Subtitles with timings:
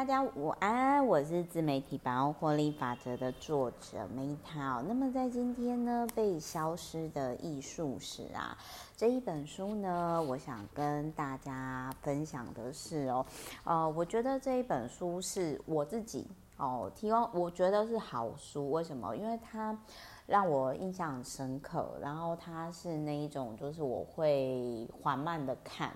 [0.00, 4.80] 大家午安，我是自媒体百万获利法则的作者梅涛。
[4.88, 8.56] 那么在今天呢，被消失的艺术史啊
[8.96, 13.26] 这一本书呢，我想跟大家分享的是哦，
[13.64, 16.26] 呃，我觉得这一本书是我自己
[16.56, 18.70] 哦提供，我觉得是好书。
[18.70, 19.14] 为什么？
[19.14, 19.78] 因为它
[20.24, 25.92] 让我印象很深刻，然后它是那一种，就是我会缓慢的看。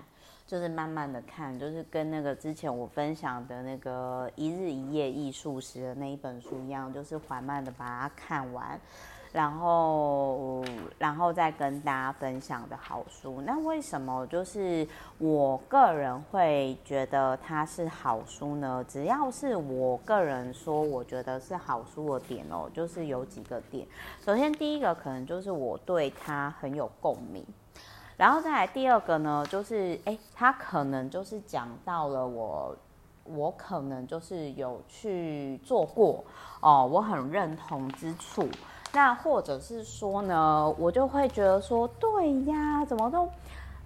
[0.47, 8.79] 就是慢慢的看，就是跟那个之前我分享的那个一日一夜艺术史的那一本书一样，就是缓慢的把它看完，
[9.33, 10.63] 然后
[10.99, 13.41] 然后再跟大家分享的好书。
[13.41, 18.85] 那为什么就是我个人会觉得它是好书呢？
[18.87, 23.87] 只要是我个人说我觉得是好书的点哦，就是有几个点。
[24.23, 27.43] 首先第一个可能就是我对它很有共鸣。
[28.17, 32.73] 然后再来第二个呢，就是哎，他可能就是讲到了我，
[33.25, 36.23] 我可能就是有去做过
[36.61, 38.47] 哦，我很认同之处。
[38.93, 43.29] 那或者是说呢，我就会觉得说，对呀，怎么都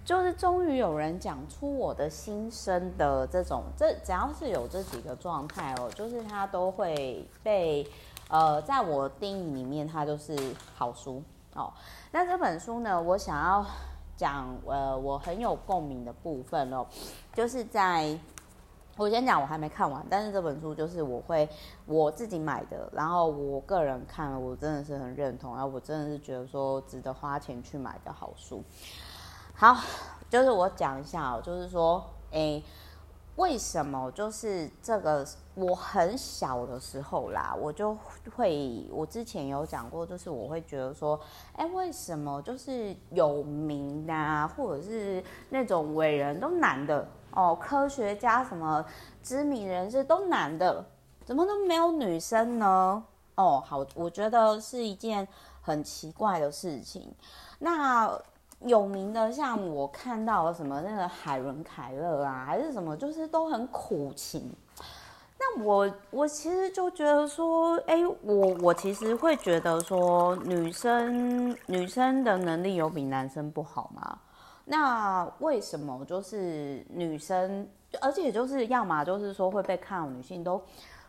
[0.04, 7.84] 就是终于有人讲出我的心声的这种，这只要是有这几个状态哦，就是他都会被
[8.28, 10.38] 呃，在我定义里面，它就是
[10.76, 11.20] 好书
[11.56, 11.72] 哦。
[12.12, 13.66] 那这本书呢，我想要。
[14.20, 16.86] 讲呃，我很有共鸣的部分哦，
[17.32, 18.14] 就是在
[18.98, 21.48] 我先讲，我还没看完，但是这本书就是我会
[21.86, 28.62] 我自己买的，然后我个人看了，我真的是很认同，然后我真的是觉得说值得花钱去买的好书。
[29.54, 29.74] 好，
[30.28, 32.62] 就是我讲一下哦，就是说，诶。
[33.36, 34.10] 为什么？
[34.12, 37.96] 就是这个，我很小的时候啦，我就
[38.36, 41.18] 会，我之前有讲过，就是我会觉得说，
[41.54, 48.84] 哎，为什么就是有名啊，或者是那种伟人都男的哦，科学家什么
[49.22, 50.84] 知名人士都男的，
[51.24, 53.02] 怎么都没有女生呢？
[53.36, 55.26] 哦，好，我觉得是一件
[55.62, 57.14] 很奇怪的事情。
[57.60, 58.20] 那。
[58.66, 64.52] 有名的，像我看到什么那个海伦凯勒啊，还是什么，就是都很苦情。
[65.38, 74.18] 那我我其实就觉得说，哎、我我其实会觉得说，女生女生的能力有比男生不好吗？
[74.66, 77.66] 那为什么就是女生，
[78.02, 80.62] 而且就是要么就是说会被看到女性都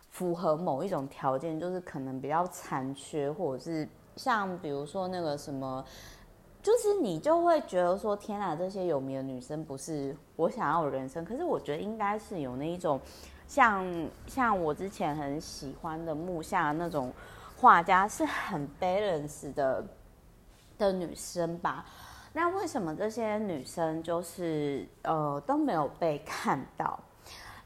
[0.09, 3.85] 符合某一种条件，就是可能比较残缺，或者是
[4.15, 5.83] 像比如说那个什么。
[6.61, 11.25] 就是你就会觉得说，天哪，这些有名的女生不是我想要的人生。
[11.25, 12.99] 可是我觉得应该是有那一种
[13.47, 17.11] 像，像像我之前很喜欢的木下那种
[17.57, 19.83] 画家，是很 balance 的
[20.77, 21.83] 的女生吧？
[22.33, 26.99] 那为什么这些女生就是呃都没有被看到？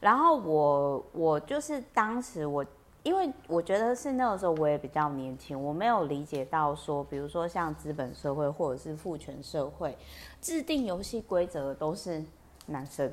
[0.00, 2.64] 然后我我就是当时我。
[3.06, 9.96] 因为我觉得是那个时候我也比较年轻，我没有理解到说，比如说像资本社会或者是父权社会，
[10.40, 12.20] 制定游戏规则都是
[12.66, 13.08] 男生。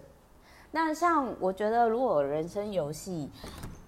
[0.72, 3.30] 那像我觉得，如果人生游戏，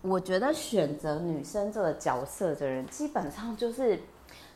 [0.03, 3.99] 我觉得选择女生这个角色的人，基本上就是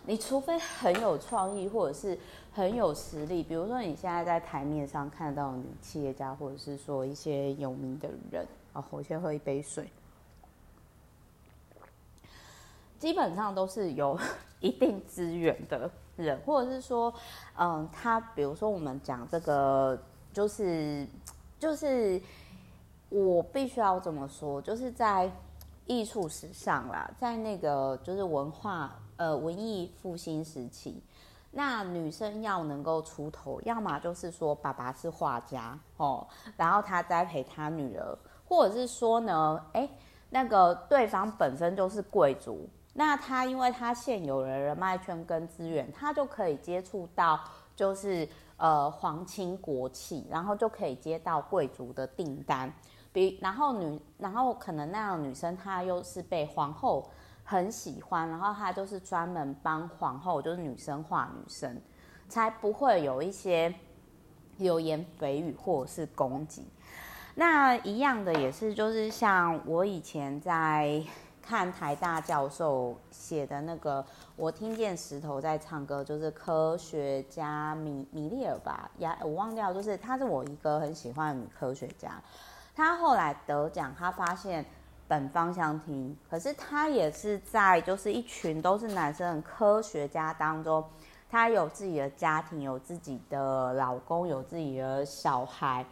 [0.06, 2.16] 你除非很有创意或者是
[2.54, 8.46] 很有实力，比如说你现在在台面上看到女企业家，或者是说一些有名的人。
[8.72, 9.90] 啊，我先喝一杯水。
[13.00, 14.20] 基本上都是有
[14.60, 17.12] 一定资源的人，或者是说，
[17.58, 19.98] 嗯，他比如说我们讲这个，
[20.34, 21.08] 就是
[21.58, 22.22] 就是
[23.08, 25.32] 我必须要这么说，就是在
[25.86, 31.02] 艺术史上啦，在那个就是文化呃文艺复兴时期，
[31.52, 36.28] 那女生要能够出头，要么就是说爸爸是画家哦，
[36.58, 39.90] 然后他栽培他女儿，或者是说呢，哎，
[40.32, 42.68] 那个对方本身就是贵族。
[42.94, 47.40] 那他因为他现有的人脉圈跟资源，他就可以接触到
[47.76, 48.28] 就是
[48.58, 52.74] 呃皇亲国戚，然后就可以接到贵族的订单。
[53.14, 57.10] 比然后女，然后可能那样女生她又是被皇后
[57.44, 61.80] 很喜欢，然后她就是专门帮皇后就是女生画女生，
[62.28, 63.74] 才不会有一些
[64.58, 66.66] 流言蜚语或者是攻击。
[67.36, 71.02] 那一样的也是就是像我以前在。
[71.50, 74.06] 看台大教授写的那个，
[74.36, 82.22] 我听见石头在唱歌，就是科学家米米利尔吧，呀，我忘掉，就是她是我一个很喜欢的女科学家。
[82.76, 84.64] 她后来得奖，她发现
[85.08, 90.86] 本芳香烃，可是她也是在就是一群都是男生的科学家当中，
[91.32, 95.84] 她有自己的家庭，有自己的老公，有自己的小孩。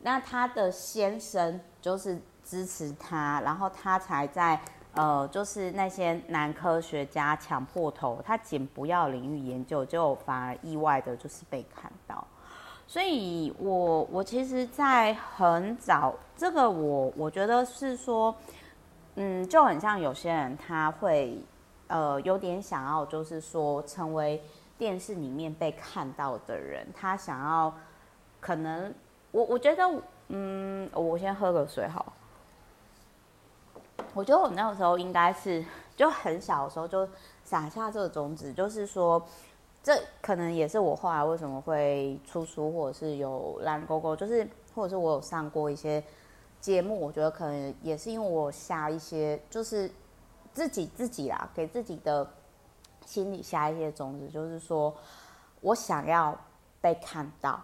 [0.00, 2.20] 那她的先生就是。
[2.48, 4.60] 支持他，然后他才在
[4.96, 12.26] 呃，就是那些男科学家抢破头，他仅不要领域研究，就反而意外的就是被看到。
[12.86, 18.34] 所以我我其实，在很早这个我我觉得是说，
[19.16, 21.38] 嗯，就很像有些人他会
[21.88, 24.42] 呃有点想要，就是说成为
[24.78, 27.74] 电视里面被看到的人，他想要
[28.40, 28.94] 可能
[29.30, 29.82] 我我觉得
[30.28, 32.14] 嗯，我先喝个水好。
[34.14, 35.64] 我觉得我那个时候应该是
[35.94, 37.08] 就很小的时候就
[37.44, 39.22] 撒下这个种子，就是说。
[39.82, 44.44] 这可能也是我后来为什么会出书，或者是有蓝勾勾，就是
[44.74, 46.02] 或者是我有上过一些
[46.60, 49.88] 节目，我觉得可能也是因为我下一些，就是
[50.52, 52.28] 自己自己啦，给自己的
[53.04, 54.92] 心里下一些种子，就是说
[55.60, 56.36] 我想要
[56.80, 57.62] 被看到，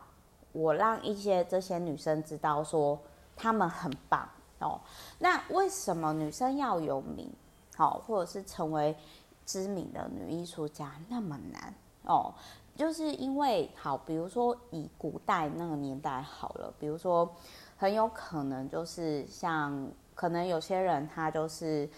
[0.53, 2.97] 我让一些这些女生知道说
[3.35, 4.29] 她们很棒
[4.63, 4.81] 哦。
[5.19, 7.31] 那为什么女生要有名，
[7.77, 8.97] 好，或者是成为
[9.45, 11.75] 知名的女艺术家那么难？
[12.05, 12.33] 哦，
[12.75, 17.29] 就是因为好，比如说以古代那个年代好了，比如说
[17.77, 21.89] 很有可能就是像可能有些人他就是，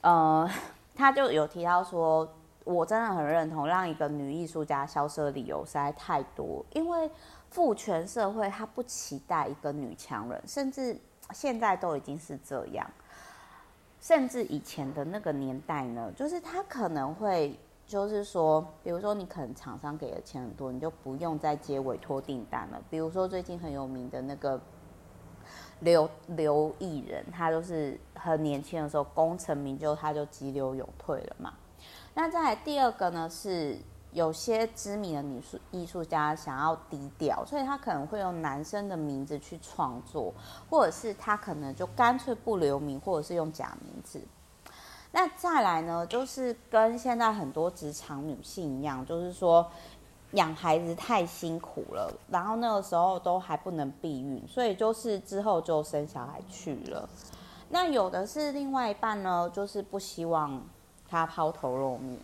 [0.00, 0.48] 呃，
[0.94, 2.26] 他就有提到说，
[2.64, 7.10] 我真的很认同让一个女艺术家消失的理由实在太多，因为
[7.50, 10.98] 父权社会他不期待一个女强人，甚至
[11.32, 12.90] 现在都已经是这样，
[14.00, 17.58] 甚至以前的那个年代呢，就是他可能会。
[17.86, 22.80] 就是说，比如说你可能厂商给的钱很多，你就不用再接委托订单了。
[22.88, 24.60] 比如说最近很有名的那个
[25.80, 31.54] 刘刘艺人，他就是很年轻的时候功成名就，他就急流勇退了嘛。
[32.14, 33.76] 那再来第二个呢，是
[34.12, 40.32] 有些知名的女艺术家想要低调，所以他可能会用男生的名字去创作，
[40.68, 44.20] 或者是他可能就干脆不留名，或者是用假名字。
[45.12, 49.68] 那再来呢，就是跟现在很多职场女性一样，就是说
[50.32, 57.08] 养孩子太辛苦了，然后那个时候都还不能避孕，所以就是之后就生小孩去了。
[57.70, 60.62] 那有的是另外一半呢，就是不希望
[61.08, 62.16] 他抛头露面，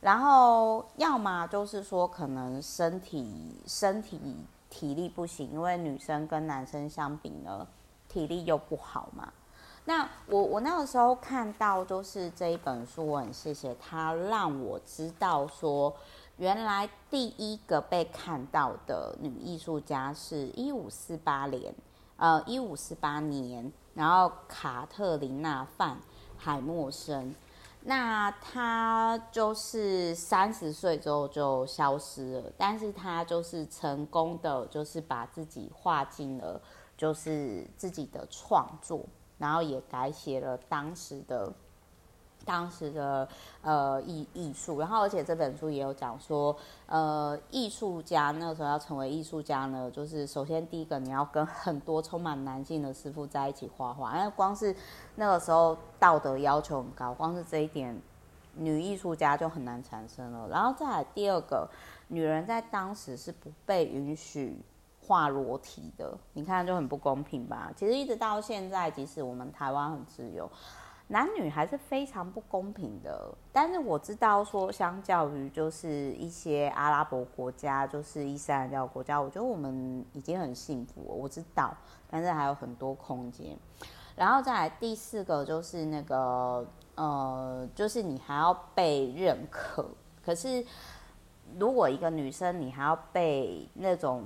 [0.00, 4.20] 然后要么就是说可能身体身体
[4.70, 7.66] 体力不行，因为女生跟男生相比呢，
[8.08, 9.32] 体力又不好嘛。
[9.86, 15.92] 那我我那个时候看到就是这一本书，我很谢谢他让我知道说，
[16.36, 21.74] 原来第一个被看到的女艺术家是一五四八年，
[22.18, 25.96] 呃一五四八年，然后卡特琳娜范
[26.36, 27.34] 海默生，
[27.82, 36.60] 那他就是三十岁之后就消失了，但是他就是成功的就是把自己画进了
[36.96, 39.04] 就是自己的创作。
[39.38, 41.52] 然后也改写了当时的
[42.48, 43.28] 当时的
[43.60, 46.56] 呃艺艺术，然后而且这本书也有讲说，
[46.86, 54.74] 呃，艺术家那个时候要成为艺术家呢，就是首先第一个你要跟很多充满男性的师傅在一起画画，因为光是
[55.16, 58.00] 那个时候道德要求很高，光是这一点，
[58.54, 60.48] 女艺术家就很难产生了。
[60.48, 61.68] 然后再来第二个，
[62.08, 64.58] 女人在当时是不被允许。
[65.00, 67.72] 画裸体的，你看就很不公平吧？
[67.74, 70.46] 其实一直到现在，即使我们台湾很自由，
[71.08, 73.34] 男女还是非常不公平的。
[73.52, 81.02] 但是我知道说，相较于就是一些阿拉伯国家，就是伊斯兰教国家，我觉得我们已经很幸福。
[81.02, 81.76] 我知道，
[82.10, 83.56] 但是还有很多空间。
[84.14, 89.86] 然后再来第四个就是那个呃，就是你还要被认可，
[90.24, 90.64] 可是。
[91.58, 94.24] 如果一个女生，你还要被那种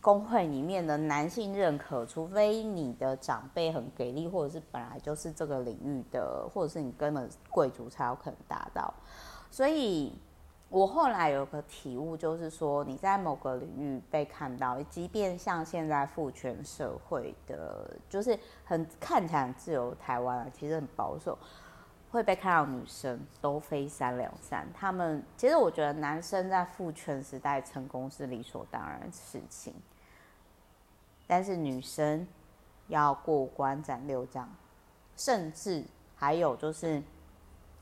[0.00, 8.92] 工会里面的男性认可，除非你的长辈很给力，或者是本来就是这个领域的，或者是你跟了贵族才有可能达到。
[9.50, 10.12] 所以
[10.68, 21.38] 我后来有个体悟，就是说你在某个领域被看到，即便像现在父权社会的，就是很看起来很自由，台湾其实很保守。
[22.14, 29.74] 会被看到女生都非三两三，他们其实我觉得男生在父权时代成功是理所当然的事情，
[31.26, 32.24] 但是女生
[32.86, 34.48] 要过关斩六将，
[35.16, 35.82] 甚至
[36.14, 37.02] 还有就是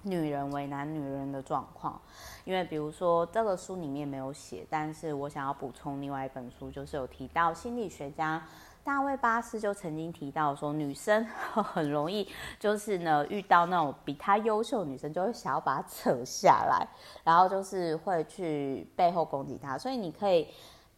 [0.01, 2.01] 女人为难女人的状况，
[2.47, 8.43] 因为比如说这个书里面没有写，但是我想要补充另外一本书，就是有提到心理学家。
[8.85, 11.25] 大卫·巴斯就曾经提到说，女生
[11.55, 16.87] 很容易就是呢，遇到那种比她优秀女生，就会想要把她扯下来，
[17.23, 19.79] 然后就是会去背后攻击她。
[19.79, 20.49] 所以你可以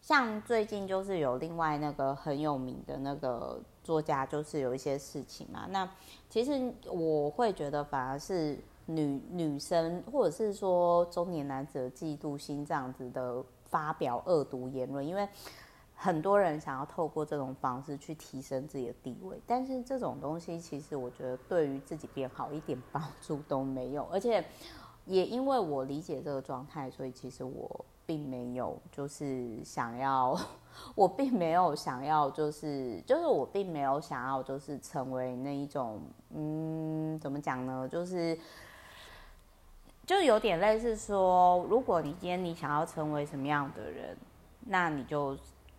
[0.00, 5.66] 像最近就是有另外那个很有名的那个作家就是有一些事情嘛。
[5.68, 5.88] 那
[6.30, 15.28] 其实我会觉得，反而是女女生或者是说中年男子的嫉妒心这样子的发表恶毒言论，因为
[15.94, 24.44] 很多人想要透过这种方式去提升自己的地位，但是这种东西其实我觉得对于自己变好一点帮助都没有，而且
[25.06, 27.84] 也因为我理解这个状态，所以其实我。
[28.06, 30.38] 并没有，就是想要，
[30.94, 36.02] 我并没有想要，就是就是我并没有想要，就是成为那一种，
[36.34, 37.88] 嗯，怎么讲呢？
[37.88, 38.38] 就是
[40.04, 44.14] 就有点类似说，如果你今天你想要成为什么样的人，
[44.66, 45.34] 那你就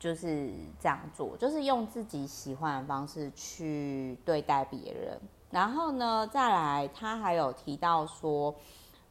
[0.06, 5.20] 就是这样做，就是用自己喜欢的方式去对待别人。
[5.50, 8.54] 然后呢，再来，他还有提到说。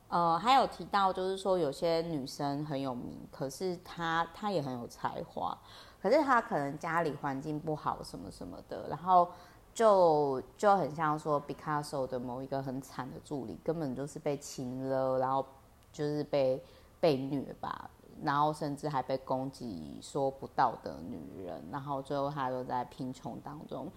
[0.08, 5.58] 呃，还有提到就是说，有些女生很有名，可是她她也很有才华，
[6.00, 9.28] 可是她可能家里环境不好，什么什么的，然后
[9.74, 15.44] 就就很像说毕加索的某一个很惨的助理，根本就是被亲了，然后
[15.90, 16.62] 就是被
[17.00, 17.90] 被虐吧，
[18.24, 23.88] 然后甚至还被攻击说不道德女人，然后最后她就在贫穷当中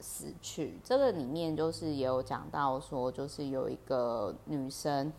[0.00, 0.78] 死去。
[0.82, 5.12] 这个里面就是也有讲到说，就是有一个女生。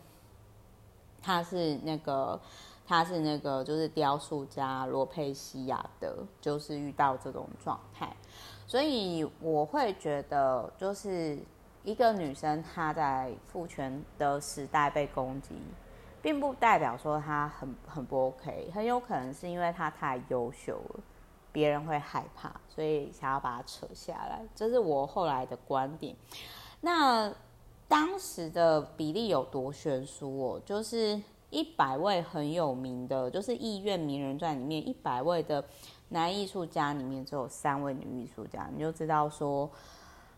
[1.26, 2.38] 她是那个，
[2.86, 8.14] 她是那个，就是雕塑家罗佩西亚的，就是遇到这种状态，
[8.66, 11.38] 所以我会觉得，就是
[11.82, 15.54] 一个女生她在父权的时代被攻击，
[16.24, 21.00] 并不代表说他很很不 OK，很有可能是因为他太优秀了，
[21.52, 26.16] 别人会害怕，所以想要把他扯下来，这是我后来的观点。
[26.80, 27.32] 那。
[27.86, 30.60] 当时的比例有多悬殊哦？
[30.64, 35.62] 就是一百位很有名的，就是《艺苑名人传》里面一百位的
[36.08, 39.70] 男艺术家里面，只有三位女艺术家，你就知道说，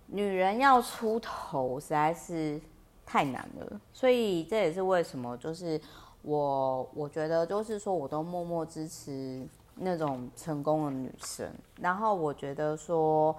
[0.09, 2.61] 女人要出头实在是
[3.06, 3.80] 太难了。
[3.94, 5.80] 所以这也是为什么，就是
[6.22, 9.46] 我我觉得，就是说，我都默默支持
[9.76, 11.50] 那种成功的女生。
[11.80, 13.34] 然后我觉得说，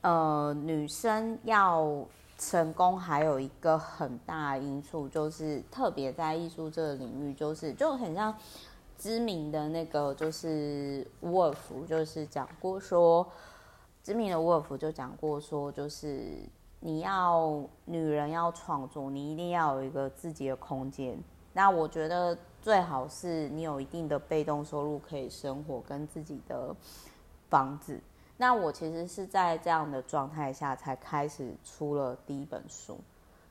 [0.00, 2.06] 呃，女生要。
[2.36, 8.34] 成功还有一个很大的因素，就是特别在艺术这个领域，就是就很像
[8.98, 13.24] 知名的那个，就是伍尔夫，就是讲过说，
[14.02, 16.40] 知名的伍尔夫就讲过说，就是
[16.86, 21.18] 你要女人要创作，你一定要有一个自己的空间。
[21.54, 26.76] 那我觉得最好是你有一定的被动收入可以生活，跟自己的
[27.48, 27.98] 房子。
[28.36, 32.98] 那我其实是在这样的状态下才开始出了第一本书，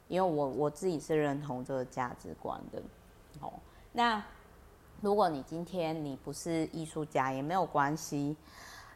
[0.09, 2.79] 因为我我自己是认同这个价值观的。
[3.41, 3.51] 哦，
[3.91, 4.23] 那
[5.01, 8.37] 如果你今天你不是艺术家也没有关系，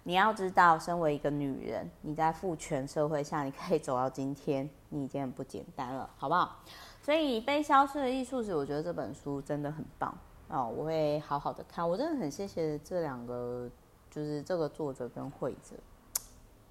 [0.08, 6.64] 你要知道，身为一个女人，你在父权社会下你可以走到今天，你已经很不简单了，好不好？
[7.02, 11.88] 所以《被消失的艺术史》，我觉得这本书真的很棒哦，我会好好的看。
[11.88, 13.70] 我真的很谢谢这两个。
[14.10, 15.76] 就是这个作者跟绘者，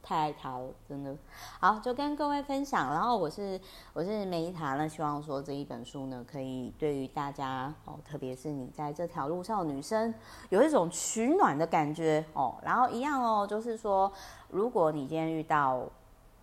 [0.06, 1.16] 太爱他了，真的
[1.58, 2.92] 好，就跟各位分享。
[2.92, 3.60] 然后我是
[3.92, 10.14] 我是梅伊塔，那希望说这一本书呢，可以对于大家哦，特别是你在这条路上的女生，
[10.50, 12.54] 有一种取暖的感觉哦。
[12.62, 14.12] 然后一样哦，就是说，
[14.48, 15.82] 如果你今天遇到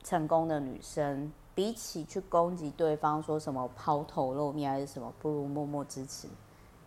[0.04, 6.28] 成功的女生，比起去攻击对方，说什么抛头露面还是什么，不如默默支持，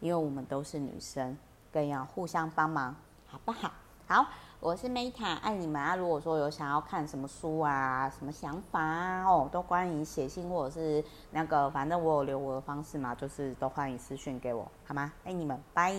[0.00, 1.38] 因为我们都是女生，
[1.73, 2.95] 更要互相帮忙，
[3.26, 3.73] 好不好？
[4.09, 4.25] 好，
[4.58, 5.94] 我是 Meta，爱你们啊！
[5.94, 15.12] 如果说有想要看什么书啊，什么想法啊，哦，都欢迎写信或者是那个，反正我有留我的方式嘛，就是都欢迎私讯给我，好吗？
[15.25, 15.92] 爱你们，拜。